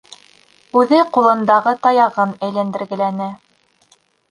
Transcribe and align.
Үҙе 0.79 1.01
ҡулындағы 1.17 1.75
таяғын 1.85 2.33
әйләндергеләне. 2.49 3.31